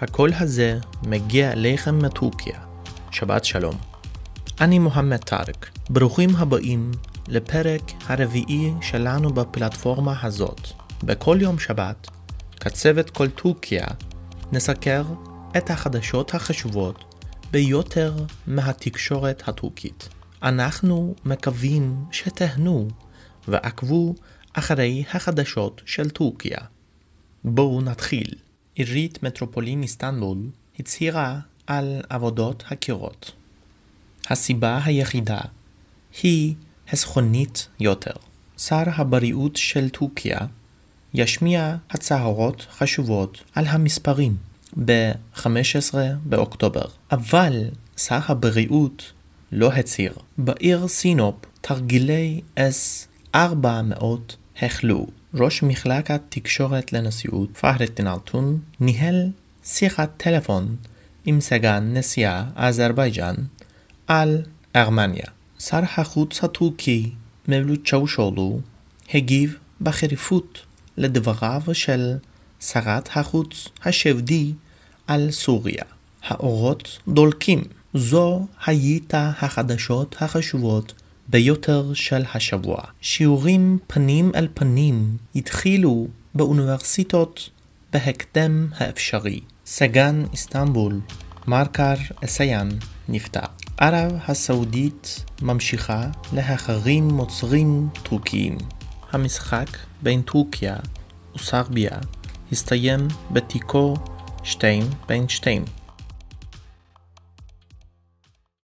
הקול 0.00 0.30
הזה 0.38 0.78
מגיע 1.06 1.52
אליכם 1.52 1.98
מטורקיה. 1.98 2.60
שבת 3.10 3.44
שלום. 3.44 3.74
אני 4.60 4.78
מוחמד 4.78 5.16
טארק. 5.16 5.70
ברוכים 5.90 6.36
הבאים 6.36 6.90
לפרק 7.28 7.82
הרביעי 8.06 8.72
שלנו 8.82 9.30
בפלטפורמה 9.30 10.14
הזאת. 10.22 10.60
בכל 11.02 11.38
יום 11.40 11.58
שבת, 11.58 12.08
כצוות 12.60 13.10
כל 13.10 13.28
טורקיה, 13.28 13.86
נסקר 14.52 15.04
את 15.56 15.70
החדשות 15.70 16.34
החשובות 16.34 17.04
ביותר 17.50 18.14
מהתקשורת 18.46 19.48
הטורקית. 19.48 20.08
אנחנו 20.42 21.14
מקווים 21.24 21.96
שתהנו 22.10 22.88
ועקבו 23.48 24.14
אחרי 24.52 25.04
החדשות 25.14 25.82
של 25.86 26.10
טורקיה. 26.10 26.58
בואו 27.44 27.80
נתחיל. 27.80 28.43
עירית 28.74 29.22
מטרופולין 29.22 29.82
איסטנבול 29.82 30.38
הצהירה 30.78 31.38
על 31.66 32.02
עבודות 32.08 32.64
הקירות. 32.68 33.32
הסיבה 34.30 34.80
היחידה 34.84 35.40
היא 36.22 36.54
הסכונית 36.92 37.68
יותר. 37.80 38.12
שר 38.58 38.82
הבריאות 38.86 39.56
של 39.56 39.88
טורקיה 39.88 40.38
ישמיע 41.14 41.76
הצהרות 41.90 42.66
חשובות 42.70 43.44
על 43.54 43.66
המספרים 43.66 44.36
ב-15 44.84 45.94
באוקטובר, 46.24 46.84
אבל 47.12 47.64
שר 47.96 48.18
הבריאות 48.28 49.12
לא 49.52 49.72
הצהיר. 49.72 50.14
בעיר 50.38 50.88
סינופ 50.88 51.34
תרגילי 51.60 52.40
S-400 52.56 53.36
החלו. 54.62 55.06
ראש 55.34 55.62
מחלקת 55.62 56.20
תקשורת 56.28 56.92
לנשיאות, 56.92 57.56
פחרדין 57.56 58.06
אלטון, 58.06 58.58
ניהל 58.80 59.30
שיחת 59.64 60.10
טלפון 60.16 60.76
עם 61.24 61.40
סגן 61.40 61.90
נשיאה 61.96 62.44
אזרבייג'אן 62.56 63.34
על 64.06 64.42
ארמניה. 64.76 65.26
שר 65.58 65.80
החוץ 65.96 66.44
הטורקי 66.44 67.10
מבלוט 67.48 67.88
צ'אושולו 67.88 68.60
הגיב 69.14 69.56
בחריפות 69.80 70.58
לדבריו 70.96 71.62
של 71.72 72.16
שרת 72.60 73.08
החוץ 73.16 73.68
השבדי 73.84 74.52
על 75.06 75.30
סוריה. 75.30 75.84
האורות 76.22 76.98
דולקים. 77.08 77.62
זו 77.94 78.46
הייתה 78.66 79.32
החדשות 79.40 80.16
החשובות 80.20 80.92
ביותר 81.28 81.94
של 81.94 82.22
השבוע. 82.34 82.82
שיעורים 83.00 83.78
פנים 83.86 84.32
אל 84.34 84.48
פנים 84.54 85.16
התחילו 85.36 86.06
באוניברסיטות 86.34 87.50
בהקדם 87.92 88.68
האפשרי. 88.76 89.40
סגן 89.66 90.24
איסטנבול, 90.32 91.00
מרקר 91.46 91.94
אסיין, 92.24 92.68
נפטר. 93.08 93.40
ערב 93.78 94.12
הסעודית 94.28 95.24
ממשיכה 95.42 96.08
להחרים 96.32 97.08
מוצרים 97.08 97.88
טורקיים. 98.02 98.58
המשחק 99.12 99.66
בין 100.02 100.22
טורקיה 100.22 100.76
וסרביה 101.36 101.98
הסתיים 102.52 103.08
בתיקו 103.30 103.94
2 104.42 104.82
בין 105.08 105.28
2. 105.28 105.64